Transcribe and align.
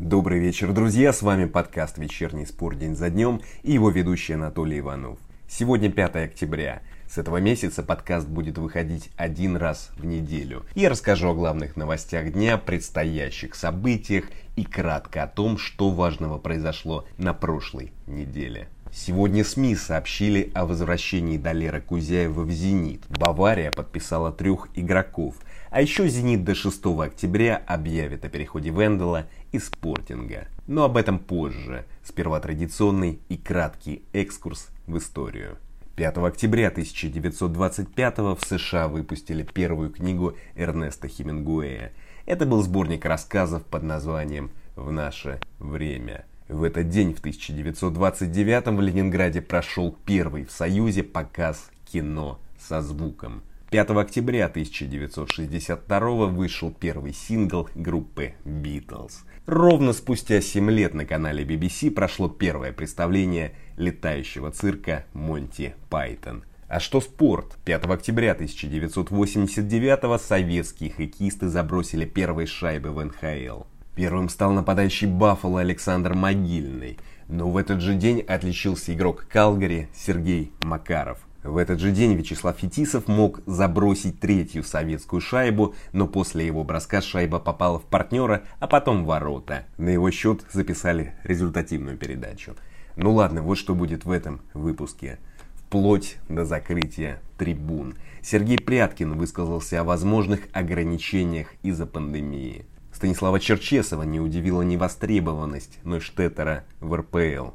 Добрый 0.00 0.38
вечер, 0.38 0.72
друзья! 0.72 1.12
С 1.12 1.20
вами 1.20 1.44
подкаст 1.44 1.98
«Вечерний 1.98 2.46
спор 2.46 2.74
день 2.74 2.96
за 2.96 3.10
днем» 3.10 3.42
и 3.62 3.72
его 3.72 3.90
ведущий 3.90 4.32
Анатолий 4.32 4.78
Иванов. 4.78 5.18
Сегодня 5.46 5.92
5 5.92 6.16
октября. 6.16 6.80
С 7.06 7.18
этого 7.18 7.36
месяца 7.36 7.82
подкаст 7.82 8.26
будет 8.26 8.56
выходить 8.56 9.10
один 9.16 9.58
раз 9.58 9.90
в 9.98 10.06
неделю. 10.06 10.64
Я 10.74 10.88
расскажу 10.88 11.28
о 11.28 11.34
главных 11.34 11.76
новостях 11.76 12.32
дня, 12.32 12.56
предстоящих 12.56 13.54
событиях 13.54 14.24
и 14.56 14.64
кратко 14.64 15.24
о 15.24 15.26
том, 15.26 15.58
что 15.58 15.90
важного 15.90 16.38
произошло 16.38 17.04
на 17.18 17.34
прошлой 17.34 17.92
неделе. 18.06 18.68
Сегодня 18.92 19.44
СМИ 19.44 19.76
сообщили 19.76 20.50
о 20.52 20.66
возвращении 20.66 21.38
Далера 21.38 21.80
Кузяева 21.80 22.42
в 22.42 22.50
«Зенит». 22.50 23.02
Бавария 23.08 23.70
подписала 23.70 24.32
трех 24.32 24.68
игроков. 24.74 25.36
А 25.70 25.80
еще 25.80 26.08
«Зенит» 26.08 26.42
до 26.42 26.56
6 26.56 26.84
октября 26.86 27.62
объявит 27.66 28.24
о 28.24 28.28
переходе 28.28 28.70
Вендела 28.70 29.26
и 29.52 29.58
Спортинга. 29.58 30.48
Но 30.66 30.84
об 30.84 30.96
этом 30.96 31.18
позже. 31.18 31.84
Сперва 32.04 32.40
традиционный 32.40 33.20
и 33.28 33.36
краткий 33.36 34.02
экскурс 34.12 34.68
в 34.86 34.96
историю. 34.98 35.58
5 35.96 36.18
октября 36.18 36.68
1925 36.68 38.18
в 38.18 38.38
США 38.46 38.88
выпустили 38.88 39.42
первую 39.42 39.90
книгу 39.90 40.34
Эрнеста 40.54 41.08
Хемингуэя. 41.08 41.92
Это 42.26 42.46
был 42.46 42.62
сборник 42.62 43.04
рассказов 43.04 43.64
под 43.64 43.82
названием 43.82 44.50
«В 44.76 44.92
наше 44.92 45.40
время». 45.58 46.24
В 46.48 46.64
этот 46.64 46.88
день, 46.88 47.14
в 47.14 47.20
1929 47.20 48.66
в 48.76 48.80
Ленинграде 48.80 49.40
прошел 49.40 49.96
первый 50.04 50.44
в 50.44 50.50
Союзе 50.50 51.02
показ 51.02 51.70
кино 51.84 52.40
со 52.58 52.82
звуком. 52.82 53.42
5 53.70 53.90
октября 53.90 54.46
1962 54.46 56.26
вышел 56.26 56.72
первый 56.72 57.12
сингл 57.12 57.68
группы 57.76 58.34
Beatles. 58.44 59.12
Ровно 59.50 59.92
спустя 59.92 60.40
7 60.40 60.70
лет 60.70 60.94
на 60.94 61.04
канале 61.04 61.42
BBC 61.42 61.90
прошло 61.90 62.28
первое 62.28 62.70
представление 62.72 63.50
летающего 63.76 64.52
цирка 64.52 65.06
Монти 65.12 65.74
Пайтон. 65.88 66.44
А 66.68 66.78
что 66.78 67.00
спорт? 67.00 67.58
5 67.64 67.86
октября 67.86 68.30
1989 68.30 70.20
советские 70.20 70.90
хоккеисты 70.90 71.48
забросили 71.48 72.04
первые 72.04 72.46
шайбы 72.46 72.90
в 72.92 73.04
НХЛ. 73.04 73.64
Первым 73.96 74.28
стал 74.28 74.52
нападающий 74.52 75.08
Баффало 75.08 75.62
Александр 75.62 76.14
Могильный, 76.14 77.00
но 77.26 77.50
в 77.50 77.56
этот 77.56 77.80
же 77.80 77.96
день 77.96 78.20
отличился 78.20 78.94
игрок 78.94 79.26
Калгари 79.28 79.88
Сергей 79.92 80.52
Макаров. 80.62 81.26
В 81.42 81.56
этот 81.56 81.80
же 81.80 81.90
день 81.90 82.14
Вячеслав 82.14 82.58
Фетисов 82.58 83.08
мог 83.08 83.40
забросить 83.46 84.20
третью 84.20 84.62
советскую 84.62 85.22
шайбу, 85.22 85.74
но 85.92 86.06
после 86.06 86.46
его 86.46 86.64
броска 86.64 87.00
шайба 87.00 87.38
попала 87.38 87.78
в 87.78 87.84
партнера, 87.84 88.42
а 88.58 88.66
потом 88.66 89.04
в 89.04 89.06
ворота. 89.06 89.64
На 89.78 89.88
его 89.88 90.10
счет 90.10 90.44
записали 90.52 91.14
результативную 91.24 91.96
передачу. 91.96 92.56
Ну 92.96 93.14
ладно, 93.14 93.42
вот 93.42 93.56
что 93.56 93.74
будет 93.74 94.04
в 94.04 94.10
этом 94.10 94.42
выпуске. 94.52 95.18
Вплоть 95.54 96.18
до 96.28 96.44
закрытия 96.44 97.22
трибун. 97.38 97.94
Сергей 98.22 98.58
Пряткин 98.58 99.14
высказался 99.14 99.80
о 99.80 99.84
возможных 99.84 100.40
ограничениях 100.52 101.54
из-за 101.62 101.86
пандемии. 101.86 102.66
Станислава 102.92 103.40
Черчесова 103.40 104.02
не 104.02 104.20
удивила 104.20 104.60
невостребованность 104.60 105.78
Нойштеттера 105.84 106.64
в 106.80 106.94
РПЛ. 106.94 107.54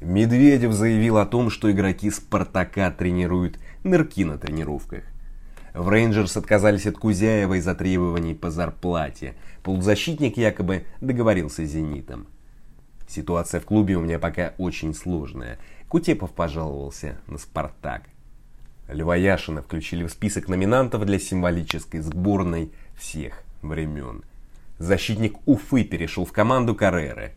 Медведев 0.00 0.72
заявил 0.72 1.18
о 1.18 1.26
том, 1.26 1.50
что 1.50 1.70
игроки 1.70 2.10
«Спартака» 2.10 2.90
тренируют 2.90 3.58
нырки 3.84 4.24
на 4.24 4.38
тренировках. 4.38 5.04
В 5.74 5.88
Рейнджерс 5.88 6.36
отказались 6.36 6.86
от 6.86 6.96
Кузяева 6.96 7.54
из-за 7.58 7.74
требований 7.74 8.34
по 8.34 8.50
зарплате. 8.50 9.34
Полузащитник 9.62 10.36
якобы 10.36 10.84
договорился 11.00 11.66
с 11.66 11.70
«Зенитом». 11.70 12.26
Ситуация 13.06 13.60
в 13.60 13.64
клубе 13.64 13.96
у 13.96 14.00
меня 14.00 14.18
пока 14.18 14.54
очень 14.56 14.94
сложная. 14.94 15.58
Кутепов 15.88 16.30
пожаловался 16.30 17.18
на 17.26 17.38
«Спартак». 17.38 18.04
Льва 18.88 19.16
Яшина 19.16 19.62
включили 19.62 20.04
в 20.04 20.10
список 20.10 20.48
номинантов 20.48 21.04
для 21.04 21.18
символической 21.18 22.00
сборной 22.00 22.72
всех 22.96 23.42
времен. 23.62 24.24
Защитник 24.78 25.36
Уфы 25.46 25.84
перешел 25.84 26.24
в 26.24 26.32
команду 26.32 26.74
Карреры. 26.74 27.34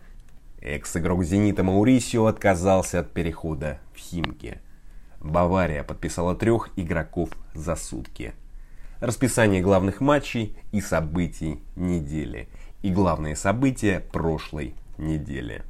Экс-игрок 0.63 1.25
«Зенита» 1.25 1.61
Маурисио 1.61 2.25
отказался 2.25 3.01
от 3.01 3.11
перехода 3.11 3.81
в 3.93 3.97
Химки. 3.97 4.61
Бавария 5.19 5.83
подписала 5.83 6.35
трех 6.35 6.69
игроков 6.77 7.31
за 7.53 7.75
сутки. 7.75 8.33
Расписание 9.01 9.61
главных 9.61 9.99
матчей 9.99 10.55
и 10.71 10.79
событий 10.79 11.59
недели. 11.75 12.47
И 12.81 12.91
главные 12.91 13.35
события 13.35 13.99
прошлой 13.99 14.73
недели. 14.97 15.63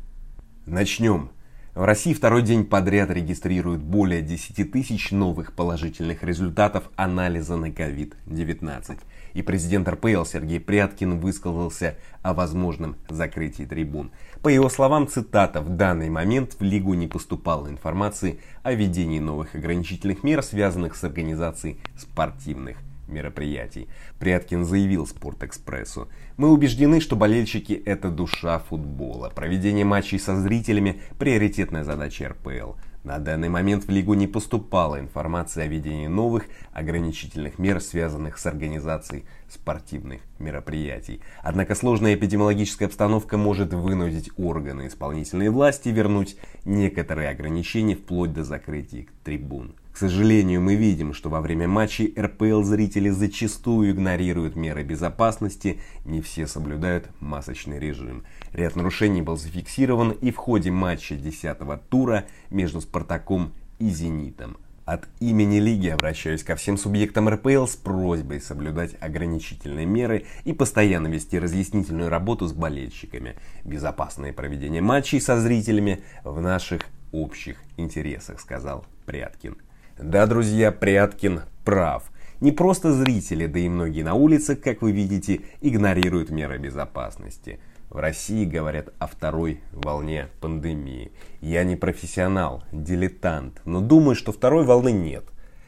Начнем. 0.67 1.31
В 1.75 1.85
России 1.85 2.13
второй 2.13 2.43
день 2.43 2.65
подряд 2.65 3.09
регистрируют 3.09 3.81
более 3.81 4.21
10 4.21 4.71
тысяч 4.71 5.09
новых 5.09 5.53
положительных 5.53 6.21
результатов 6.21 6.83
анализа 6.95 7.55
на 7.55 7.71
COVID-19 7.71 8.99
и 9.33 9.41
президент 9.41 9.89
РПЛ 9.89 10.23
Сергей 10.23 10.59
Пряткин 10.59 11.19
высказался 11.19 11.95
о 12.21 12.35
возможном 12.35 12.95
закрытии 13.09 13.63
трибун. 13.63 14.11
По 14.43 14.49
его 14.49 14.69
словам, 14.69 15.07
цитата, 15.07 15.61
«В 15.61 15.69
данный 15.69 16.11
момент 16.11 16.57
в 16.59 16.61
Лигу 16.61 16.93
не 16.93 17.07
поступало 17.07 17.67
информации 17.67 18.39
о 18.61 18.73
введении 18.73 19.17
новых 19.17 19.55
ограничительных 19.55 20.23
мер, 20.23 20.43
связанных 20.43 20.95
с 20.95 21.03
организацией 21.03 21.79
спортивных 21.97 22.77
мероприятий. 23.07 23.87
Пряткин 24.19 24.65
заявил 24.65 25.05
Спортэкспрессу. 25.07 26.09
«Мы 26.37 26.51
убеждены, 26.51 26.99
что 26.99 27.15
болельщики– 27.15 27.73
это 27.85 28.09
душа 28.09 28.59
футбола. 28.59 29.29
Проведение 29.29 29.85
матчей 29.85 30.19
со 30.19 30.35
зрителями– 30.35 31.01
приоритетная 31.19 31.83
задача 31.83 32.29
РПЛ. 32.29 32.73
На 33.03 33.19
данный 33.19 33.49
момент 33.49 33.83
в 33.83 33.89
Лигу 33.89 34.13
не 34.13 34.27
поступала 34.27 34.97
информация 34.97 35.65
о 35.65 35.67
введении 35.67 36.07
новых 36.07 36.45
ограничительных 36.71 37.59
мер, 37.59 37.81
связанных 37.81 38.37
с 38.37 38.45
организацией 38.45 39.25
спортивных 39.49 40.21
мероприятий. 40.39 41.19
Однако 41.41 41.75
сложная 41.75 42.15
эпидемиологическая 42.15 42.87
обстановка 42.87 43.35
может 43.37 43.73
вынудить 43.73 44.31
органы 44.37 44.87
исполнительной 44.87 45.49
власти 45.49 45.89
вернуть 45.89 46.37
некоторые 46.63 47.29
ограничения 47.29 47.95
вплоть 47.95 48.31
до 48.31 48.45
закрытия 48.45 49.07
трибун. 49.25 49.75
К 49.93 49.97
сожалению, 49.97 50.59
мы 50.59 50.73
видим, 50.73 51.13
что 51.13 51.29
во 51.29 51.39
время 51.39 51.67
матчей 51.67 52.11
РПЛ 52.19 52.63
зрители 52.63 53.09
зачастую 53.09 53.91
игнорируют 53.91 54.55
меры 54.55 54.83
безопасности, 54.83 55.79
не 56.03 56.19
все 56.19 56.47
соблюдают 56.47 57.09
масочный 57.19 57.77
режим. 57.77 58.23
Ряд 58.53 58.75
нарушений 58.75 59.21
был 59.21 59.37
зафиксирован 59.37 60.09
и 60.09 60.31
в 60.31 60.37
ходе 60.37 60.71
матча 60.71 61.13
10-го 61.13 61.79
тура 61.89 62.25
между 62.49 62.81
Спартаком 62.81 63.53
и 63.77 63.89
Зенитом. 63.89 64.57
От 64.85 65.07
имени 65.19 65.59
Лиги 65.59 65.89
обращаюсь 65.89 66.43
ко 66.43 66.55
всем 66.55 66.75
субъектам 66.75 67.29
РПЛ 67.29 67.67
с 67.67 67.75
просьбой 67.75 68.41
соблюдать 68.41 68.95
ограничительные 68.99 69.85
меры 69.85 70.25
и 70.43 70.53
постоянно 70.53 71.07
вести 71.07 71.37
разъяснительную 71.37 72.09
работу 72.09 72.47
с 72.47 72.51
болельщиками. 72.51 73.35
Безопасное 73.63 74.33
проведение 74.33 74.81
матчей 74.81 75.21
со 75.21 75.39
зрителями 75.39 76.01
в 76.23 76.41
наших 76.41 76.81
общих 77.11 77.57
интересах, 77.77 78.39
сказал 78.39 78.85
Пряткин. 79.05 79.55
Да, 79.97 80.25
друзья, 80.25 80.71
Пряткин 80.71 81.41
прав. 81.63 82.11
Не 82.41 82.51
просто 82.51 82.91
зрители, 82.93 83.45
да 83.45 83.59
и 83.59 83.69
многие 83.69 84.01
на 84.01 84.15
улицах, 84.15 84.59
как 84.59 84.81
вы 84.81 84.91
видите, 84.91 85.41
игнорируют 85.61 86.31
меры 86.31 86.57
безопасности. 86.57 87.59
В 87.89 87.97
России 87.97 88.43
говорят 88.43 88.89
о 88.97 89.05
второй 89.05 89.61
волне 89.71 90.29
пандемии. 90.41 91.11
Я 91.41 91.63
не 91.63 91.75
профессионал, 91.75 92.63
дилетант, 92.71 93.61
но 93.65 93.81
думаю, 93.81 94.15
что 94.15 94.31
второй 94.31 94.65
волны 94.65 94.91
нет. 94.91 95.25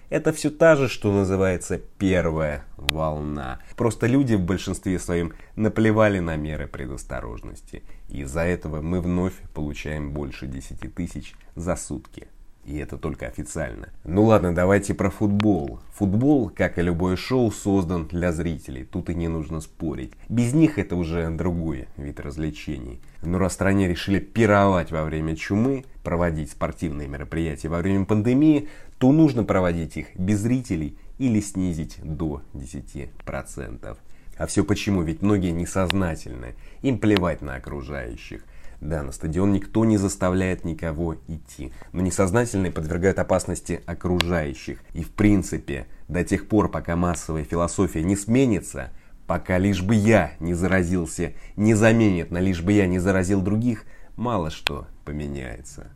Это 0.09 0.33
все 0.33 0.49
та 0.49 0.75
же, 0.75 0.87
что 0.87 1.13
называется 1.13 1.77
первая 1.77 2.65
волна. 2.77 3.59
Просто 3.75 4.07
люди 4.07 4.33
в 4.33 4.41
большинстве 4.41 4.97
своем 4.97 5.33
наплевали 5.55 6.17
на 6.17 6.35
меры 6.35 6.67
предосторожности. 6.67 7.83
Из-за 8.09 8.41
этого 8.41 8.81
мы 8.81 9.01
вновь 9.01 9.35
получаем 9.53 10.11
больше 10.11 10.47
10 10.47 10.93
тысяч 10.95 11.35
за 11.55 11.75
сутки. 11.75 12.27
И 12.65 12.77
это 12.77 12.97
только 12.97 13.27
официально. 13.27 13.89
Ну 14.03 14.23
ладно, 14.23 14.53
давайте 14.53 14.95
про 14.95 15.11
футбол. 15.11 15.79
Футбол, 15.93 16.49
как 16.49 16.79
и 16.79 16.81
любое 16.81 17.15
шоу, 17.15 17.51
создан 17.51 18.07
для 18.07 18.31
зрителей. 18.31 18.83
Тут 18.83 19.11
и 19.11 19.15
не 19.15 19.27
нужно 19.27 19.61
спорить. 19.61 20.13
Без 20.29 20.53
них 20.53 20.79
это 20.79 20.95
уже 20.95 21.29
другой 21.29 21.87
вид 21.95 22.19
развлечений. 22.19 22.99
Но 23.21 23.37
раз 23.37 23.53
стране 23.53 23.87
решили 23.87 24.19
пировать 24.19 24.91
во 24.91 25.03
время 25.03 25.35
чумы, 25.35 25.85
проводить 26.03 26.51
спортивные 26.51 27.07
мероприятия 27.07 27.69
во 27.69 27.79
время 27.79 28.05
пандемии, 28.05 28.67
то 28.97 29.11
нужно 29.11 29.43
проводить 29.43 29.97
их 29.97 30.15
без 30.15 30.39
зрителей 30.39 30.97
или 31.19 31.41
снизить 31.41 31.99
до 32.01 32.41
10%. 32.55 33.97
А 34.37 34.47
все 34.47 34.63
почему? 34.63 35.03
Ведь 35.03 35.21
многие 35.21 35.51
несознательны. 35.51 36.55
Им 36.81 36.97
плевать 36.97 37.41
на 37.41 37.55
окружающих. 37.55 38.43
Да, 38.81 39.03
на 39.03 39.11
стадион 39.11 39.53
никто 39.53 39.85
не 39.85 39.97
заставляет 39.97 40.65
никого 40.65 41.15
идти, 41.27 41.71
но 41.91 42.01
несознательные 42.01 42.71
подвергают 42.71 43.19
опасности 43.19 43.81
окружающих. 43.85 44.79
И 44.93 45.03
в 45.03 45.11
принципе, 45.11 45.87
до 46.07 46.23
тех 46.23 46.47
пор, 46.47 46.69
пока 46.69 46.95
массовая 46.95 47.43
философия 47.43 48.03
не 48.03 48.15
сменится, 48.15 48.91
Пока 49.27 49.57
лишь 49.57 49.81
бы 49.81 49.95
я 49.95 50.33
не 50.39 50.53
заразился, 50.53 51.33
не 51.55 51.73
заменит 51.73 52.29
на 52.29 52.37
лишь 52.37 52.61
бы 52.61 52.73
я 52.73 52.85
не 52.85 52.99
заразил 52.99 53.41
других, 53.41 53.85
мало 54.15 54.51
что 54.51 54.85
поменяется. 55.03 55.87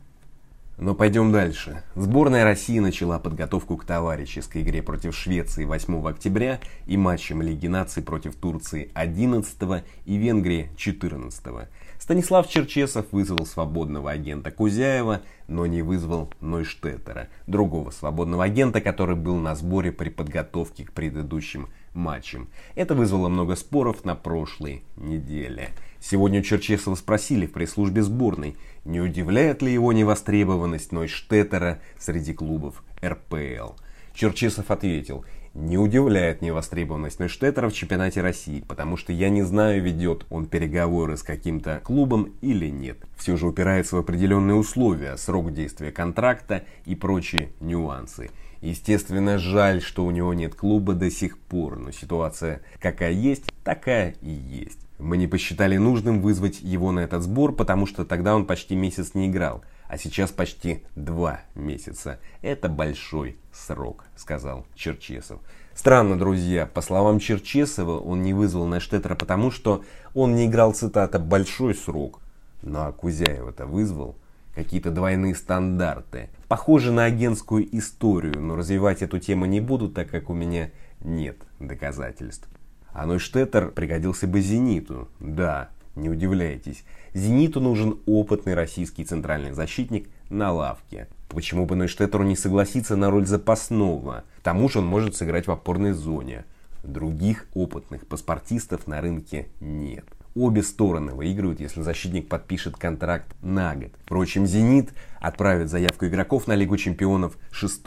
Но 0.78 0.94
пойдем 0.94 1.30
дальше. 1.30 1.82
Сборная 1.94 2.42
России 2.42 2.78
начала 2.78 3.18
подготовку 3.18 3.76
к 3.76 3.84
товарищеской 3.84 4.62
игре 4.62 4.82
против 4.82 5.14
Швеции 5.14 5.64
8 5.64 6.08
октября 6.08 6.58
и 6.86 6.96
матчем 6.96 7.42
Лиги 7.42 7.66
наций 7.66 8.02
против 8.02 8.34
Турции 8.34 8.90
11 8.94 9.84
и 10.06 10.16
Венгрии 10.16 10.70
14. 10.76 11.68
Станислав 12.00 12.48
Черчесов 12.48 13.04
вызвал 13.12 13.44
свободного 13.44 14.10
агента 14.10 14.50
Кузяева, 14.50 15.20
но 15.48 15.66
не 15.66 15.82
вызвал 15.82 16.32
Нойштеттера, 16.40 17.28
другого 17.46 17.90
свободного 17.90 18.44
агента, 18.44 18.80
который 18.80 19.16
был 19.16 19.36
на 19.36 19.54
сборе 19.54 19.92
при 19.92 20.08
подготовке 20.08 20.86
к 20.86 20.92
предыдущим 20.92 21.68
матчам. 21.92 22.48
Это 22.74 22.94
вызвало 22.94 23.28
много 23.28 23.54
споров 23.54 24.06
на 24.06 24.14
прошлой 24.14 24.82
неделе. 24.96 25.68
Сегодня 26.00 26.42
Черчесова 26.42 26.94
спросили 26.94 27.44
в 27.44 27.52
пресс-службе 27.52 28.02
сборной, 28.02 28.56
не 28.86 29.02
удивляет 29.02 29.60
ли 29.60 29.70
его 29.70 29.92
невостребованность 29.92 30.92
Нойштеттера 30.92 31.80
среди 31.98 32.32
клубов 32.32 32.82
РПЛ. 33.04 33.74
Черчесов 34.14 34.70
ответил, 34.70 35.24
не 35.54 35.78
удивляет 35.78 36.42
невостребованность 36.42 37.18
Нойштеттера 37.18 37.68
в 37.68 37.72
чемпионате 37.72 38.20
России, 38.20 38.60
потому 38.60 38.96
что 38.96 39.12
я 39.12 39.30
не 39.30 39.42
знаю, 39.42 39.82
ведет 39.82 40.24
он 40.30 40.46
переговоры 40.46 41.16
с 41.16 41.22
каким-то 41.22 41.80
клубом 41.82 42.34
или 42.40 42.68
нет. 42.68 42.98
Все 43.16 43.36
же 43.36 43.48
упирается 43.48 43.96
в 43.96 43.98
определенные 43.98 44.54
условия, 44.54 45.16
срок 45.16 45.52
действия 45.52 45.90
контракта 45.90 46.64
и 46.84 46.94
прочие 46.94 47.50
нюансы. 47.60 48.30
Естественно, 48.60 49.38
жаль, 49.38 49.80
что 49.80 50.04
у 50.04 50.10
него 50.10 50.34
нет 50.34 50.54
клуба 50.54 50.92
до 50.92 51.10
сих 51.10 51.38
пор, 51.38 51.78
но 51.78 51.90
ситуация 51.90 52.60
какая 52.78 53.12
есть, 53.12 53.44
такая 53.64 54.14
и 54.20 54.30
есть. 54.30 54.78
Мы 54.98 55.16
не 55.16 55.26
посчитали 55.26 55.78
нужным 55.78 56.20
вызвать 56.20 56.60
его 56.60 56.92
на 56.92 57.00
этот 57.00 57.22
сбор, 57.22 57.56
потому 57.56 57.86
что 57.86 58.04
тогда 58.04 58.36
он 58.36 58.44
почти 58.44 58.76
месяц 58.76 59.14
не 59.14 59.28
играл, 59.28 59.64
а 59.90 59.98
сейчас 59.98 60.30
почти 60.30 60.84
два 60.94 61.40
месяца. 61.56 62.20
Это 62.42 62.68
большой 62.68 63.36
срок, 63.52 64.04
сказал 64.16 64.64
Черчесов. 64.76 65.40
Странно, 65.74 66.16
друзья, 66.16 66.66
по 66.66 66.80
словам 66.80 67.18
Черчесова, 67.18 67.98
он 67.98 68.22
не 68.22 68.32
вызвал 68.32 68.68
Нештеттера 68.68 69.16
потому, 69.16 69.50
что 69.50 69.84
он 70.14 70.36
не 70.36 70.46
играл, 70.46 70.74
цитата, 70.74 71.18
«большой 71.18 71.74
срок». 71.74 72.20
Ну 72.62 72.78
а 72.78 72.92
Кузяева-то 72.92 73.66
вызвал 73.66 74.14
какие-то 74.54 74.92
двойные 74.92 75.34
стандарты. 75.34 76.28
Похоже 76.46 76.92
на 76.92 77.06
агентскую 77.06 77.66
историю, 77.76 78.40
но 78.40 78.54
развивать 78.54 79.02
эту 79.02 79.18
тему 79.18 79.46
не 79.46 79.60
буду, 79.60 79.88
так 79.88 80.08
как 80.08 80.30
у 80.30 80.34
меня 80.34 80.70
нет 81.00 81.36
доказательств. 81.58 82.48
А 82.92 83.06
Нойштеттер 83.06 83.70
пригодился 83.70 84.28
бы 84.28 84.40
«Зениту». 84.40 85.08
Да, 85.18 85.70
не 85.94 86.08
удивляйтесь. 86.08 86.84
«Зениту» 87.14 87.60
нужен 87.60 87.98
опытный 88.06 88.54
российский 88.54 89.04
центральный 89.04 89.52
защитник 89.52 90.08
на 90.28 90.52
лавке. 90.52 91.08
Почему 91.28 91.66
бы 91.66 91.76
Нойштеттеру 91.76 92.24
не 92.24 92.36
согласиться 92.36 92.96
на 92.96 93.10
роль 93.10 93.26
запасного? 93.26 94.24
К 94.38 94.42
тому 94.42 94.68
же 94.68 94.80
он 94.80 94.86
может 94.86 95.16
сыграть 95.16 95.46
в 95.46 95.50
опорной 95.50 95.92
зоне. 95.92 96.44
Других 96.82 97.46
опытных 97.54 98.06
паспортистов 98.06 98.86
на 98.86 99.00
рынке 99.00 99.48
нет. 99.60 100.04
Обе 100.34 100.62
стороны 100.62 101.12
выигрывают, 101.12 101.60
если 101.60 101.82
защитник 101.82 102.28
подпишет 102.28 102.76
контракт 102.76 103.26
на 103.42 103.74
год. 103.74 103.90
Впрочем, 104.04 104.46
«Зенит» 104.46 104.90
отправит 105.20 105.68
заявку 105.68 106.06
игроков 106.06 106.46
на 106.46 106.54
Лигу 106.54 106.76
чемпионов 106.76 107.36
6 107.50 107.82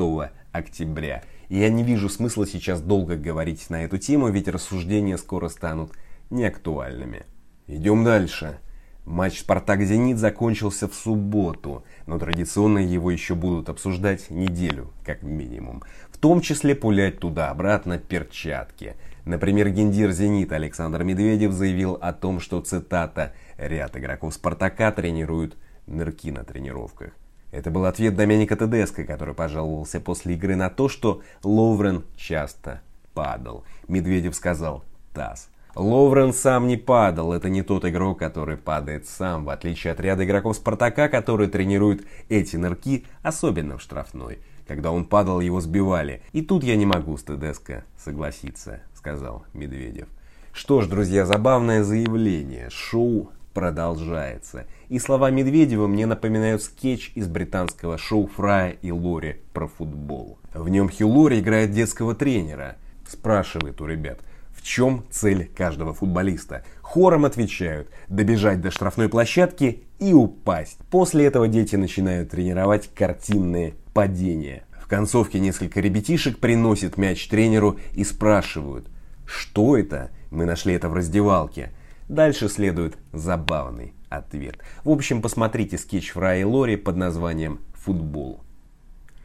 октября. 0.51 1.23
И 1.47 1.57
я 1.57 1.69
не 1.69 1.83
вижу 1.83 2.09
смысла 2.09 2.45
сейчас 2.45 2.81
долго 2.81 3.15
говорить 3.15 3.69
на 3.69 3.85
эту 3.85 3.97
тему, 3.97 4.29
ведь 4.29 4.49
рассуждения 4.49 5.17
скоро 5.17 5.47
станут 5.47 5.91
неактуальными. 6.29 7.25
Идем 7.67 8.03
дальше. 8.03 8.59
Матч 9.05 9.39
«Спартак-Зенит» 9.39 10.17
закончился 10.17 10.87
в 10.87 10.93
субботу, 10.93 11.83
но 12.05 12.17
традиционно 12.17 12.79
его 12.79 13.11
еще 13.11 13.35
будут 13.35 13.67
обсуждать 13.67 14.29
неделю, 14.29 14.91
как 15.05 15.23
минимум. 15.23 15.83
В 16.09 16.17
том 16.17 16.39
числе 16.39 16.73
пулять 16.73 17.19
туда-обратно 17.19 17.97
перчатки. 17.97 18.95
Например, 19.25 19.69
гендир 19.69 20.11
«Зенит» 20.11 20.53
Александр 20.53 21.03
Медведев 21.03 21.51
заявил 21.51 21.97
о 22.01 22.13
том, 22.13 22.39
что, 22.39 22.61
цитата, 22.61 23.33
«ряд 23.57 23.97
игроков 23.97 24.33
«Спартака» 24.33 24.91
тренируют 24.91 25.57
нырки 25.85 26.31
на 26.31 26.43
тренировках». 26.45 27.11
Это 27.51 27.71
был 27.71 27.85
ответ 27.85 28.15
Доменика 28.15 28.55
Тедеско, 28.55 29.03
который 29.03 29.35
пожаловался 29.35 29.99
после 29.99 30.33
игры 30.33 30.55
на 30.55 30.69
то, 30.69 30.89
что 30.89 31.21
Ловрен 31.43 32.03
часто 32.15 32.81
падал. 33.13 33.63
Медведев 33.87 34.35
сказал 34.35 34.83
«ТАСС». 35.13 35.49
Ловрен 35.75 36.33
сам 36.33 36.67
не 36.67 36.77
падал, 36.77 37.33
это 37.33 37.49
не 37.49 37.63
тот 37.63 37.83
игрок, 37.85 38.19
который 38.19 38.57
падает 38.57 39.07
сам, 39.07 39.45
в 39.45 39.49
отличие 39.49 39.93
от 39.93 39.99
ряда 39.99 40.23
игроков 40.23 40.55
Спартака, 40.57 41.09
которые 41.09 41.49
тренируют 41.49 42.03
эти 42.29 42.57
нырки, 42.57 43.05
особенно 43.23 43.77
в 43.77 43.81
штрафной. 43.81 44.37
Когда 44.67 44.91
он 44.91 45.05
падал, 45.05 45.39
его 45.39 45.61
сбивали. 45.61 46.21
И 46.31 46.43
тут 46.43 46.63
я 46.63 46.75
не 46.75 46.85
могу 46.85 47.17
с 47.17 47.23
Тедеско 47.23 47.85
согласиться, 47.97 48.81
сказал 48.93 49.45
Медведев. 49.53 50.07
Что 50.51 50.81
ж, 50.81 50.87
друзья, 50.87 51.25
забавное 51.25 51.83
заявление. 51.83 52.69
Шоу 52.69 53.31
продолжается. 53.55 54.67
И 54.89 54.99
слова 54.99 55.31
Медведева 55.31 55.87
мне 55.87 56.05
напоминают 56.05 56.61
скетч 56.61 57.11
из 57.15 57.27
британского 57.27 57.97
шоу 57.97 58.27
Фрая 58.27 58.77
и 58.81 58.91
Лори 58.91 59.41
про 59.53 59.67
футбол. 59.67 60.37
В 60.53 60.69
нем 60.69 60.89
Хью 60.89 61.09
Лори 61.09 61.39
играет 61.39 61.71
детского 61.71 62.13
тренера. 62.13 62.75
Спрашивает 63.07 63.81
у 63.81 63.85
ребят, 63.85 64.19
в 64.63 64.65
чем 64.65 65.03
цель 65.11 65.51
каждого 65.53 65.93
футболиста. 65.93 66.63
Хором 66.81 67.25
отвечают, 67.25 67.89
добежать 68.07 68.61
до 68.61 68.71
штрафной 68.71 69.09
площадки 69.09 69.83
и 69.99 70.13
упасть. 70.13 70.77
После 70.89 71.25
этого 71.25 71.49
дети 71.49 71.75
начинают 71.75 72.29
тренировать 72.29 72.89
картинные 72.95 73.73
падения. 73.93 74.63
В 74.81 74.87
концовке 74.87 75.39
несколько 75.39 75.81
ребятишек 75.81 76.39
приносят 76.39 76.97
мяч 76.97 77.27
тренеру 77.27 77.77
и 77.91 78.05
спрашивают, 78.05 78.87
что 79.25 79.77
это? 79.77 80.11
Мы 80.31 80.45
нашли 80.45 80.73
это 80.75 80.87
в 80.87 80.93
раздевалке. 80.93 81.71
Дальше 82.07 82.47
следует 82.47 82.97
забавный 83.11 83.93
ответ. 84.07 84.59
В 84.85 84.91
общем, 84.91 85.21
посмотрите 85.21 85.77
скетч 85.77 86.11
Фрая 86.11 86.41
и 86.41 86.43
Лори 86.45 86.77
под 86.77 86.95
названием 86.95 87.59
«Футбол». 87.73 88.39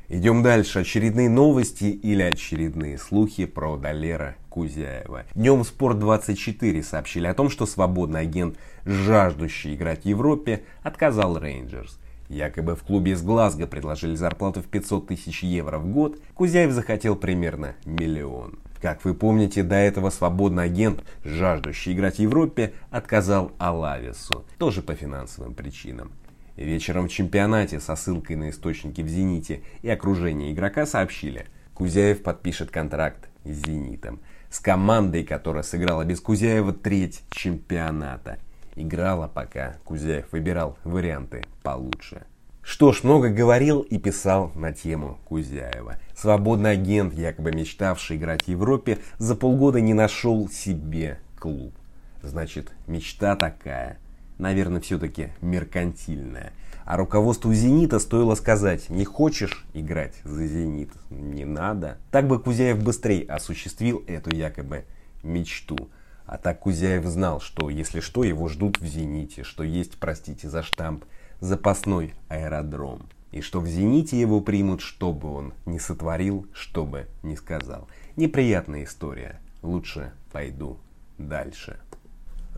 Идем 0.09 0.43
дальше. 0.43 0.81
Очередные 0.81 1.29
новости 1.29 1.85
или 1.85 2.23
очередные 2.23 2.97
слухи 2.99 3.45
про 3.45 3.77
Далера 3.77 4.37
Кузяева. 4.59 5.23
Днем 5.37 5.61
Спорт24 5.61 6.83
сообщили 6.83 7.29
о 7.29 7.35
том, 7.35 7.49
что 7.49 7.65
свободный 7.65 8.23
агент, 8.23 8.57
жаждущий 8.85 9.77
играть 9.77 10.03
в 10.03 10.07
Европе, 10.07 10.65
отказал 10.83 11.39
Рейнджерс. 11.39 12.01
Якобы 12.29 12.75
в 12.75 12.83
клубе 12.83 13.13
из 13.13 13.23
Глазго 13.23 13.69
предложили 13.69 14.17
зарплату 14.17 14.61
в 14.61 14.65
500 14.67 15.07
тысяч 15.07 15.45
евро 15.45 15.79
в 15.79 15.87
год, 15.87 16.21
Кузяев 16.35 16.73
захотел 16.73 17.15
примерно 17.15 17.77
миллион. 17.85 18.59
Как 18.83 19.05
вы 19.05 19.15
помните, 19.15 19.63
до 19.63 19.77
этого 19.77 20.11
свободный 20.11 20.65
агент, 20.65 21.05
жаждущий 21.23 21.93
играть 21.93 22.17
в 22.17 22.23
Европе, 22.23 22.73
отказал 22.91 23.53
Алавису, 23.59 24.45
тоже 24.59 24.83
по 24.83 24.97
финансовым 24.97 25.55
причинам. 25.55 26.11
Вечером 26.57 27.07
в 27.07 27.13
чемпионате 27.13 27.79
со 27.79 27.95
ссылкой 27.95 28.35
на 28.35 28.51
источники 28.51 29.03
в 29.03 29.07
«Зените» 29.07 29.63
и 29.83 29.89
окружение 29.89 30.53
игрока 30.53 30.85
сообщили, 30.85 31.47
Кузяев 31.75 32.25
подпишет 32.25 32.73
контракт 32.73 33.29
с 33.45 33.51
«Зенитом». 33.51 34.19
С 34.51 34.61
командой, 34.61 35.25
которая 35.25 35.63
сыграла 35.63 36.05
без 36.05 36.21
Кузяева 36.21 36.73
треть 36.73 37.23
чемпионата. 37.31 38.39
Играла 38.77 39.29
пока 39.29 39.77
Кузяев 39.85 40.31
выбирал 40.33 40.79
варианты 40.85 41.45
получше. 41.63 42.23
Что 42.63 42.93
ж, 42.93 43.03
много 43.03 43.31
говорил 43.31 43.81
и 43.81 43.99
писал 43.99 44.53
на 44.55 44.73
тему 44.73 45.19
Кузяева. 45.25 45.97
Свободный 46.15 46.73
агент, 46.73 47.15
якобы 47.15 47.51
мечтавший 47.51 48.17
играть 48.17 48.45
в 48.45 48.49
Европе, 48.49 48.99
за 49.19 49.35
полгода 49.35 49.81
не 49.81 49.95
нашел 49.95 50.49
себе 50.49 51.19
клуб. 51.39 51.75
Значит, 52.23 52.73
мечта 52.87 53.37
такая, 53.37 53.99
наверное, 54.39 54.81
все-таки 54.81 55.31
меркантильная. 55.41 56.53
А 56.85 56.97
руководству 56.97 57.53
«Зенита» 57.53 57.99
стоило 57.99 58.35
сказать, 58.35 58.89
не 58.89 59.05
хочешь 59.05 59.67
играть 59.75 60.15
за 60.25 60.47
«Зенит», 60.47 60.91
не 61.11 61.45
надо. 61.45 61.99
Так 62.11 62.27
бы 62.27 62.41
Кузяев 62.41 62.83
быстрее 62.83 63.27
осуществил 63.27 64.03
эту 64.07 64.35
якобы 64.35 64.85
мечту. 65.23 65.91
А 66.25 66.39
так 66.39 66.61
Кузяев 66.61 67.05
знал, 67.05 67.41
что 67.41 67.69
если 67.69 68.01
что, 68.01 68.25
его 68.25 68.49
ждут 68.49 68.81
в 68.81 68.87
«Зените», 68.87 69.45
что 69.45 69.65
есть, 69.65 69.99
простите 69.99 70.49
за 70.49 70.63
штамп, 70.63 71.05
запасной 71.41 72.15
аэродром. 72.29 73.03
И 73.33 73.43
что 73.43 73.61
в 73.61 73.67
«Зените» 73.67 74.19
его 74.19 74.41
примут, 74.41 74.81
что 74.81 75.13
бы 75.13 75.31
он 75.31 75.53
ни 75.67 75.77
сотворил, 75.77 76.47
что 76.55 76.87
бы 76.87 77.07
ни 77.23 77.35
сказал. 77.35 77.87
Неприятная 78.17 78.85
история. 78.85 79.41
Лучше 79.63 80.13
пойду 80.33 80.79
дальше. 81.19 81.79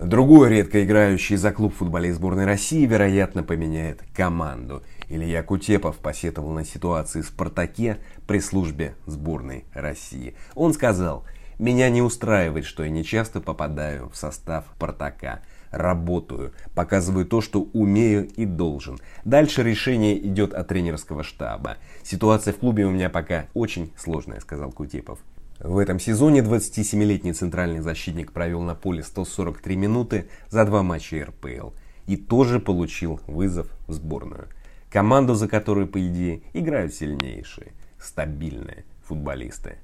Другой 0.03 0.49
редко 0.49 0.83
играющий 0.83 1.37
за 1.37 1.53
клуб 1.53 1.75
футболист 1.75 2.17
сборной 2.17 2.47
России, 2.47 2.87
вероятно, 2.87 3.43
поменяет 3.43 4.03
команду. 4.17 4.83
Илья 5.11 5.43
Кутепов 5.43 5.99
посетовал 5.99 6.53
на 6.53 6.65
ситуации 6.65 7.21
в 7.21 7.27
«Спартаке» 7.27 7.99
при 8.27 8.41
службе 8.41 8.95
сборной 9.05 9.67
России. 9.75 10.37
Он 10.55 10.73
сказал, 10.73 11.27
Меня 11.59 11.91
не 11.91 12.01
устраивает, 12.01 12.65
что 12.65 12.83
я 12.83 12.89
не 12.89 13.05
часто 13.05 13.43
попадаю 13.43 14.09
в 14.09 14.17
состав 14.17 14.65
Спартака. 14.75 15.43
Работаю, 15.71 16.55
показываю 16.75 17.27
то, 17.27 17.43
что 17.43 17.69
умею 17.75 18.27
и 18.27 18.47
должен. 18.47 18.99
Дальше 19.27 19.63
решение 19.63 20.19
идет 20.27 20.55
от 20.55 20.67
тренерского 20.69 21.23
штаба. 21.23 21.77
Ситуация 22.03 22.55
в 22.55 22.57
клубе 22.57 22.87
у 22.87 22.91
меня 22.91 23.11
пока 23.11 23.49
очень 23.53 23.93
сложная, 23.99 24.41
сказал 24.41 24.73
Кутепов. 24.73 25.19
В 25.61 25.77
этом 25.77 26.01
сезоне 26.01 26.41
27-летний 26.41 27.35
центральный 27.35 27.81
защитник 27.81 28.33
провел 28.33 28.63
на 28.63 28.75
поле 28.75 29.03
143 29.03 29.77
минуты 29.77 30.31
за 30.49 30.65
два 30.65 30.83
матча 30.83 31.27
РПЛ 31.27 31.73
и 32.07 32.17
тоже 32.17 32.61
получил 32.61 33.21
вызов 33.27 33.67
в 33.87 33.93
сборную. 33.93 34.49
Команду, 34.91 35.35
за 35.35 35.49
которую, 35.49 35.87
по 35.87 36.01
идее, 36.09 36.41
играют 36.55 36.95
сильнейшие, 36.95 37.73
стабильные 37.99 38.87
футболисты. 39.03 39.77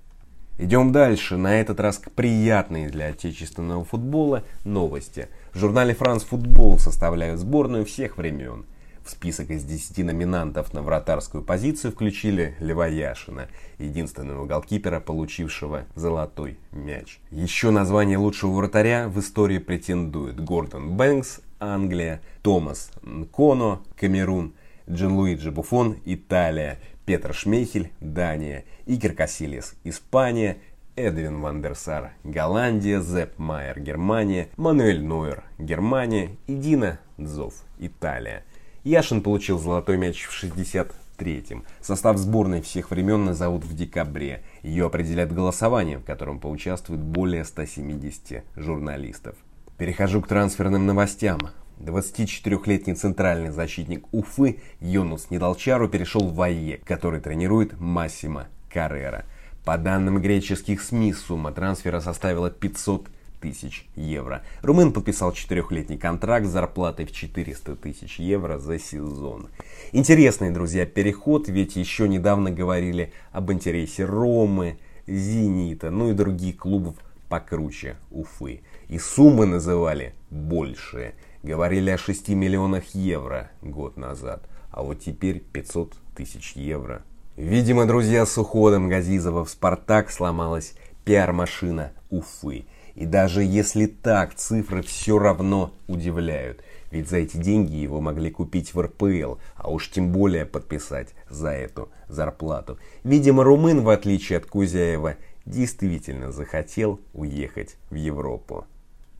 Идем 0.56 0.92
дальше, 0.92 1.36
на 1.36 1.60
этот 1.60 1.78
раз 1.78 1.98
к 1.98 2.10
приятной 2.10 2.86
для 2.86 3.08
отечественного 3.08 3.84
футбола 3.84 4.44
новости. 4.64 5.28
В 5.52 5.58
журнале 5.58 5.94
«Франс 5.94 6.24
Футбол» 6.24 6.78
составляют 6.78 7.38
сборную 7.38 7.84
всех 7.84 8.16
времен. 8.16 8.64
В 9.06 9.10
список 9.10 9.50
из 9.50 9.62
10 9.62 9.98
номинантов 9.98 10.74
на 10.74 10.82
вратарскую 10.82 11.44
позицию 11.44 11.92
включили 11.92 12.56
Лева 12.58 12.88
Яшина, 12.88 13.46
единственного 13.78 14.46
голкипера, 14.46 14.98
получившего 14.98 15.84
золотой 15.94 16.58
мяч. 16.72 17.20
Еще 17.30 17.70
название 17.70 18.18
лучшего 18.18 18.50
вратаря 18.50 19.08
в 19.08 19.20
истории 19.20 19.58
претендует 19.58 20.40
Гордон 20.40 20.96
Бэнкс, 20.96 21.38
Англия, 21.60 22.20
Томас 22.42 22.90
Нконо, 23.02 23.80
Камерун, 23.96 24.54
Джанлуиджи 24.90 25.52
Буфон, 25.52 25.98
Италия, 26.04 26.80
Петр 27.04 27.32
Шмейхель, 27.32 27.92
Дания, 28.00 28.64
Игорь 28.86 29.14
Кассилис, 29.14 29.76
Испания, 29.84 30.56
Эдвин 30.96 31.40
Вандерсар, 31.40 32.10
Голландия, 32.24 33.00
Зепп 33.00 33.38
Майер, 33.38 33.78
Германия, 33.78 34.48
Мануэль 34.56 35.00
Нойер, 35.00 35.44
Германия 35.60 36.30
и 36.48 36.56
Дина 36.56 36.98
Дзов, 37.18 37.54
Италия. 37.78 38.42
Яшин 38.86 39.20
получил 39.20 39.58
золотой 39.58 39.96
мяч 39.96 40.22
в 40.22 40.44
63-м. 40.44 41.64
Состав 41.80 42.18
сборной 42.18 42.62
всех 42.62 42.92
времен 42.92 43.24
назовут 43.24 43.64
в 43.64 43.74
декабре. 43.74 44.44
Ее 44.62 44.86
определят 44.86 45.34
голосованием, 45.34 46.02
в 46.02 46.04
котором 46.04 46.38
поучаствует 46.38 47.00
более 47.00 47.44
170 47.44 48.44
журналистов. 48.54 49.34
Перехожу 49.76 50.22
к 50.22 50.28
трансферным 50.28 50.86
новостям. 50.86 51.40
24-летний 51.80 52.94
центральный 52.94 53.50
защитник 53.50 54.04
Уфы 54.12 54.60
Йонус 54.78 55.30
Недолчару 55.30 55.88
перешел 55.88 56.28
в 56.28 56.40
АЕ, 56.40 56.78
который 56.84 57.18
тренирует 57.18 57.80
Массимо 57.80 58.46
Каррера. 58.72 59.24
По 59.64 59.78
данным 59.78 60.22
греческих 60.22 60.80
СМИ, 60.80 61.12
сумма 61.12 61.50
трансфера 61.50 61.98
составила 61.98 62.50
500 62.50 63.08
тысяч 63.40 63.88
евро. 63.94 64.42
Румын 64.62 64.92
подписал 64.92 65.32
четырехлетний 65.32 65.98
контракт 65.98 66.46
с 66.46 66.50
зарплатой 66.50 67.06
в 67.06 67.12
400 67.12 67.76
тысяч 67.76 68.18
евро 68.18 68.58
за 68.58 68.78
сезон. 68.78 69.48
Интересный, 69.92 70.50
друзья, 70.50 70.86
переход, 70.86 71.48
ведь 71.48 71.76
еще 71.76 72.08
недавно 72.08 72.50
говорили 72.50 73.12
об 73.32 73.52
интересе 73.52 74.04
Ромы, 74.04 74.78
Зенита, 75.06 75.90
ну 75.90 76.10
и 76.10 76.14
других 76.14 76.56
клубов 76.56 76.96
покруче 77.28 77.96
Уфы. 78.10 78.62
И 78.88 78.98
суммы 78.98 79.46
называли 79.46 80.14
большие. 80.30 81.14
Говорили 81.42 81.90
о 81.90 81.98
6 81.98 82.28
миллионах 82.30 82.84
евро 82.94 83.50
год 83.62 83.96
назад, 83.96 84.48
а 84.70 84.82
вот 84.82 85.00
теперь 85.00 85.40
500 85.40 85.94
тысяч 86.16 86.52
евро. 86.52 87.02
Видимо, 87.36 87.86
друзья, 87.86 88.24
с 88.24 88.38
уходом 88.38 88.88
Газизова 88.88 89.44
в 89.44 89.50
«Спартак» 89.50 90.10
сломалась 90.10 90.74
пиар-машина 91.04 91.92
Уфы. 92.10 92.64
И 92.96 93.04
даже 93.04 93.44
если 93.44 93.86
так, 93.86 94.34
цифры 94.34 94.82
все 94.82 95.18
равно 95.18 95.72
удивляют. 95.86 96.64
Ведь 96.90 97.10
за 97.10 97.18
эти 97.18 97.36
деньги 97.36 97.74
его 97.74 98.00
могли 98.00 98.30
купить 98.30 98.72
в 98.72 98.80
РПЛ, 98.80 99.34
а 99.54 99.70
уж 99.70 99.90
тем 99.90 100.12
более 100.12 100.46
подписать 100.46 101.10
за 101.28 101.50
эту 101.50 101.90
зарплату. 102.08 102.78
Видимо, 103.04 103.44
румын, 103.44 103.82
в 103.82 103.90
отличие 103.90 104.38
от 104.38 104.46
Кузяева, 104.46 105.16
действительно 105.44 106.32
захотел 106.32 106.98
уехать 107.12 107.76
в 107.90 107.96
Европу. 107.96 108.64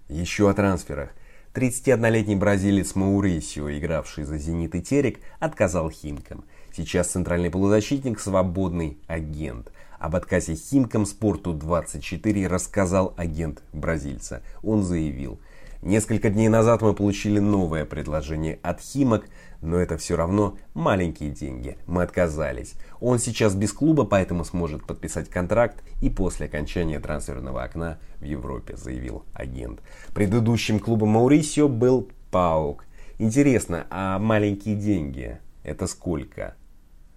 Еще 0.09 0.49
о 0.49 0.55
трансферах. 0.55 1.11
31-летний 1.53 2.37
бразилец 2.37 2.95
Маурисио, 2.95 3.71
игравший 3.71 4.25
за 4.25 4.39
«Зенит» 4.39 4.75
и 4.75 4.83
«Терек», 4.83 5.21
отказал 5.39 5.91
«Химкам». 5.91 6.45
Сейчас 6.75 7.09
центральный 7.09 7.51
полузащитник– 7.51 8.21
свободный 8.21 8.99
агент. 9.07 9.71
Об 9.99 10.17
отказе 10.17 10.55
«Химкам» 10.55 11.07
спорту 11.07 11.53
24 11.53 12.47
рассказал 12.47 13.15
агент 13.17 13.63
бразильца. 13.73 14.43
Он 14.63 14.83
заявил– 14.83 15.41
Несколько 15.83 16.31
дней 16.31 16.49
назад 16.49 16.83
мы 16.83 16.95
получили 16.95 17.39
новое 17.39 17.85
предложение 17.85 18.59
от 18.63 18.81
Химок, 18.81 19.29
но 19.61 19.77
это 19.77 19.97
все 19.99 20.17
равно 20.17 20.59
маленькие 20.75 21.31
деньги. 21.31 21.79
Мы 21.87 22.03
отказались. 22.03 22.75
Он 23.01 23.19
сейчас 23.19 23.55
без 23.55 23.73
клуба, 23.73 24.05
поэтому 24.05 24.45
сможет 24.45 24.85
подписать 24.85 25.29
контракт 25.29 25.83
и 26.01 26.11
после 26.11 26.47
окончания 26.47 26.99
трансферного 26.99 27.63
окна 27.63 27.99
в 28.21 28.25
Европе, 28.25 28.77
заявил 28.77 29.25
агент. 29.33 29.81
Предыдущим 30.15 30.81
клубом 30.81 31.11
Маурисио 31.11 31.69
был 31.69 32.09
Паук. 32.31 32.85
Интересно, 33.19 33.87
а 33.91 34.19
маленькие 34.19 34.77
деньги 34.77 35.39
это 35.63 35.87
сколько? 35.87 36.57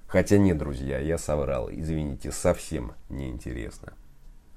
Хотя 0.09 0.39
нет, 0.39 0.57
друзья, 0.57 0.97
я 0.99 1.19
соврал. 1.19 1.69
Извините, 1.71 2.31
совсем 2.31 2.93
неинтересно. 3.09 3.93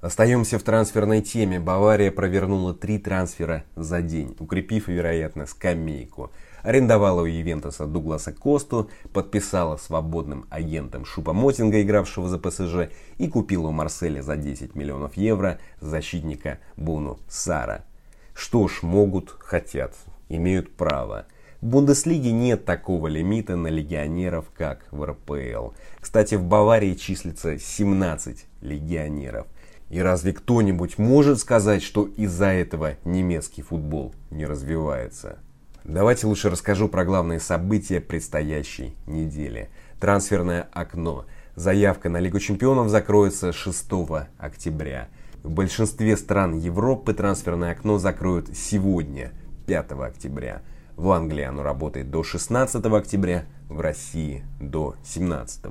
Остаемся 0.01 0.57
в 0.57 0.63
трансферной 0.63 1.21
теме. 1.21 1.59
Бавария 1.59 2.11
провернула 2.11 2.73
три 2.73 2.97
трансфера 2.97 3.63
за 3.75 4.01
день, 4.01 4.35
укрепив, 4.39 4.87
вероятно, 4.87 5.45
скамейку. 5.45 6.31
Арендовала 6.63 7.21
у 7.21 7.25
Ювентуса 7.25 7.85
Дугласа 7.85 8.33
Косту, 8.33 8.89
подписала 9.13 9.77
свободным 9.77 10.45
агентом 10.49 11.05
Шупа 11.05 11.33
Мотинга, 11.33 11.81
игравшего 11.83 12.27
за 12.27 12.39
ПСЖ, 12.39 12.89
и 13.19 13.27
купила 13.27 13.67
у 13.67 13.71
Марселя 13.71 14.23
за 14.23 14.35
10 14.35 14.73
миллионов 14.73 15.15
евро 15.17 15.59
защитника 15.79 16.57
Буну 16.75 17.19
Сара. 17.29 17.85
Что 18.33 18.67
ж, 18.67 18.81
могут, 18.81 19.29
хотят, 19.39 19.93
имеют 20.29 20.75
право. 20.75 21.27
В 21.63 21.65
Бундеслиге 21.65 22.33
нет 22.33 22.65
такого 22.65 23.07
лимита 23.07 23.55
на 23.55 23.67
легионеров, 23.67 24.51
как 24.53 24.85
в 24.91 25.01
РПЛ. 25.01 25.69
Кстати, 26.01 26.35
в 26.35 26.43
Баварии 26.43 26.93
числится 26.93 27.57
17 27.57 28.45
легионеров. 28.59 29.47
И 29.89 30.01
разве 30.01 30.33
кто-нибудь 30.33 30.97
может 30.97 31.39
сказать, 31.39 31.81
что 31.81 32.03
из-за 32.03 32.47
этого 32.47 32.95
немецкий 33.05 33.61
футбол 33.61 34.13
не 34.29 34.45
развивается? 34.45 35.39
Давайте 35.85 36.27
лучше 36.27 36.49
расскажу 36.49 36.89
про 36.89 37.05
главные 37.05 37.39
события 37.39 38.01
предстоящей 38.01 38.97
недели. 39.07 39.69
Трансферное 40.01 40.67
окно. 40.73 41.23
Заявка 41.55 42.09
на 42.09 42.19
Лигу 42.19 42.41
чемпионов 42.41 42.89
закроется 42.89 43.53
6 43.53 43.89
октября. 44.37 45.07
В 45.43 45.49
большинстве 45.49 46.17
стран 46.17 46.57
Европы 46.57 47.13
трансферное 47.13 47.71
окно 47.71 47.99
закроют 47.99 48.49
сегодня, 48.53 49.31
5 49.65 49.91
октября. 49.93 50.61
В 50.95 51.09
Англии 51.11 51.43
оно 51.43 51.63
работает 51.63 52.11
до 52.11 52.23
16 52.23 52.85
октября, 52.85 53.45
в 53.69 53.79
России 53.79 54.43
до 54.59 54.95
17. 55.03 55.65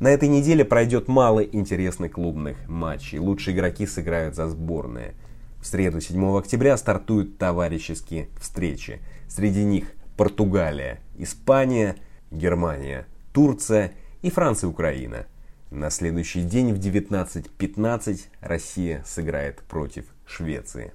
На 0.00 0.08
этой 0.08 0.28
неделе 0.28 0.64
пройдет 0.64 1.08
мало 1.08 1.40
интересных 1.40 2.12
клубных 2.12 2.68
матчей. 2.68 3.18
Лучшие 3.18 3.54
игроки 3.54 3.86
сыграют 3.86 4.34
за 4.34 4.48
сборные. 4.48 5.14
В 5.60 5.66
среду 5.66 6.00
7 6.00 6.36
октября 6.36 6.76
стартуют 6.76 7.38
товарищеские 7.38 8.28
встречи. 8.40 9.00
Среди 9.28 9.64
них 9.64 9.92
Португалия, 10.16 11.00
Испания, 11.16 11.96
Германия, 12.30 13.06
Турция 13.32 13.92
и 14.22 14.30
Франция 14.30 14.68
Украина. 14.68 15.26
На 15.70 15.90
следующий 15.90 16.42
день 16.42 16.72
в 16.72 16.78
19.15 16.78 18.20
Россия 18.40 19.02
сыграет 19.06 19.60
против 19.62 20.04
Швеции. 20.26 20.92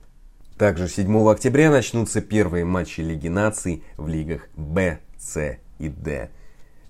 Также 0.60 0.90
7 0.90 1.30
октября 1.30 1.72
начнутся 1.72 2.20
первые 2.20 2.66
матчи 2.66 3.00
Лиги 3.00 3.30
наций 3.30 3.82
в 3.96 4.10
лигах 4.10 4.50
Б, 4.58 5.00
С 5.18 5.58
и 5.80 5.88
Д. 5.88 6.32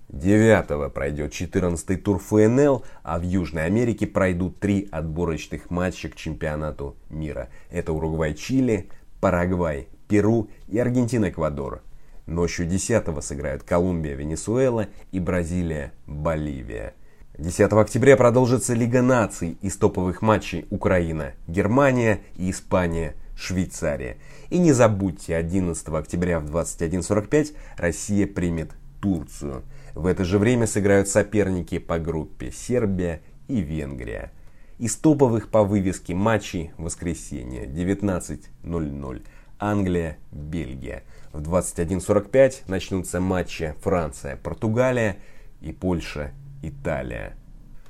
9 0.08 0.92
пройдет 0.92 1.32
14-й 1.32 1.96
тур 1.98 2.18
ФНЛ, 2.18 2.84
а 3.04 3.20
в 3.20 3.22
Южной 3.22 3.66
Америке 3.66 4.08
пройдут 4.08 4.58
три 4.58 4.88
отборочных 4.90 5.70
матча 5.70 6.08
к 6.08 6.16
чемпионату 6.16 6.96
мира. 7.10 7.48
Это 7.70 7.92
Уругвай-Чили, 7.92 8.88
Парагвай, 9.20 9.86
Перу 10.08 10.50
и 10.66 10.76
Аргентина-Эквадор. 10.76 11.82
Ночью 12.26 12.66
10 12.66 13.22
сыграют 13.22 13.62
Колумбия, 13.62 14.16
Венесуэла 14.16 14.88
и 15.12 15.20
Бразилия, 15.20 15.92
Боливия. 16.08 16.94
10 17.38 17.72
октября 17.74 18.16
продолжится 18.16 18.74
Лига 18.74 19.00
наций 19.00 19.56
из 19.62 19.76
топовых 19.76 20.22
матчей 20.22 20.66
Украина, 20.70 21.34
Германия 21.46 22.22
и 22.36 22.50
Испания, 22.50 23.14
Швейцария. 23.40 24.18
И 24.50 24.58
не 24.58 24.72
забудьте, 24.72 25.34
11 25.34 25.88
октября 25.88 26.40
в 26.40 26.54
21.45 26.54 27.54
Россия 27.76 28.26
примет 28.26 28.72
Турцию. 29.00 29.62
В 29.94 30.06
это 30.06 30.24
же 30.24 30.38
время 30.38 30.66
сыграют 30.66 31.08
соперники 31.08 31.78
по 31.78 31.98
группе 31.98 32.52
Сербия 32.52 33.22
и 33.48 33.60
Венгрия. 33.60 34.30
Из 34.78 34.96
топовых 34.96 35.48
по 35.48 35.64
вывеске 35.64 36.14
матчей 36.14 36.72
воскресенье 36.76 37.66
19.00 37.66 39.22
Англия, 39.58 40.16
Бельгия. 40.32 41.02
В 41.32 41.42
21.45 41.42 42.62
начнутся 42.66 43.20
матчи 43.20 43.74
Франция, 43.82 44.36
Португалия 44.36 45.16
и 45.60 45.72
Польша, 45.72 46.32
Италия. 46.62 47.36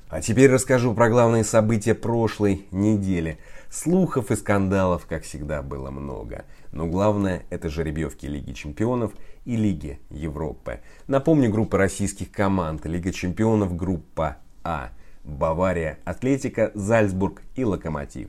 А 0.09 0.21
теперь 0.21 0.51
расскажу 0.51 0.93
про 0.93 1.09
главные 1.09 1.45
события 1.45 1.95
прошлой 1.95 2.67
недели. 2.73 3.39
Слухов 3.71 4.33
и 4.33 4.37
скандалов, 4.37 5.07
как 5.07 5.23
всегда, 5.23 5.63
было 5.63 5.91
много. 5.91 6.45
Но 6.73 6.87
главное– 6.87 7.45
это 7.51 7.69
жеребьевки 7.69 8.27
Лиги 8.27 8.53
Чемпионов 8.53 9.13
и 9.45 9.55
Лиги 9.55 10.01
Европы. 10.11 10.81
Напомню, 11.07 11.51
группа 11.51 11.79
российских 11.79 12.33
команд. 12.33 12.85
Лига 12.85 13.13
Чемпионов– 13.13 13.77
группа 13.77 14.39
А. 14.65 14.91
Бавария, 15.23 15.99
Атлетика, 16.05 16.73
Зальцбург 16.75 17.43
и 17.55 17.65
Локомотив. 17.65 18.29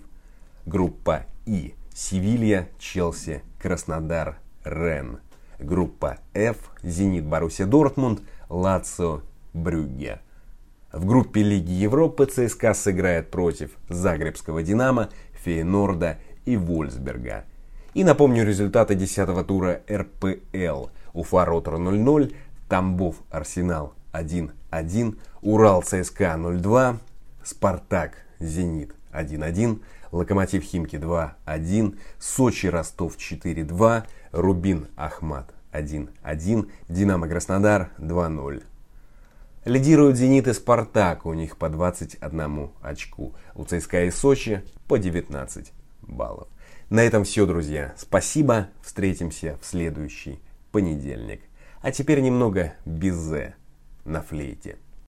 Группа 0.67 1.25
И. 1.47 1.73
Севилья, 1.91 2.67
Челси, 2.77 3.41
Краснодар, 3.59 4.37
Рен. 4.63 5.21
Группа 5.57 6.19
F. 6.35 6.57
Зенит, 6.83 7.25
Боруссия 7.25 7.65
Дортмунд, 7.65 8.21
Лацио, 8.47 9.21
Брюгге. 9.53 10.19
В 10.91 11.05
группе 11.05 11.41
Лиги 11.41 11.71
Европы 11.71 12.25
ЦСКА 12.25 12.73
сыграет 12.73 13.31
против 13.31 13.71
Загребского 13.87 14.61
Динамо, 14.61 15.09
Фейнорда 15.43 16.17
и 16.45 16.57
Вольсберга. 16.57 17.45
И 17.93 18.03
напомню 18.03 18.45
результаты 18.45 18.95
10 18.95 19.45
тура 19.45 19.81
РПЛ. 19.89 20.87
Уфа 21.13 21.45
Ротор 21.45 21.75
0-0, 21.75 22.33
Тамбов 22.69 23.17
Арсенал 23.29 23.93
1-1, 24.13 25.17
Урал 25.41 25.81
ЦСКА 25.83 26.35
0-2, 26.37 26.97
Спартак 27.43 28.13
Зенит 28.39 28.93
1-1, 29.11 29.81
Локомотив 30.11 30.63
Химки 30.63 30.95
2-1, 30.95 31.97
Сочи 32.17 32.67
Ростов 32.67 33.17
4-2, 33.17 34.03
Рубин 34.31 34.87
Ахмат 34.95 35.53
1-1, 35.73 36.69
Динамо 36.87 37.27
Краснодар 37.27 37.89
2-0. 37.97 38.63
Лидируют 39.63 40.17
«Зенит» 40.17 40.47
и 40.47 40.53
«Спартак», 40.53 41.27
у 41.27 41.33
них 41.33 41.55
по 41.55 41.69
21 41.69 42.71
очку. 42.81 43.35
У 43.53 43.63
ЦСКА 43.63 44.05
и 44.05 44.11
Сочи 44.11 44.63
по 44.87 44.97
19 44.97 45.71
баллов. 46.01 46.47
На 46.89 47.03
этом 47.03 47.23
все, 47.23 47.45
друзья. 47.45 47.93
Спасибо. 47.95 48.69
Встретимся 48.81 49.59
в 49.61 49.65
следующий 49.67 50.39
понедельник. 50.71 51.41
А 51.83 51.91
теперь 51.91 52.21
немного 52.21 52.73
безе 52.85 53.53
на 54.03 54.23
флейте. 54.23 54.77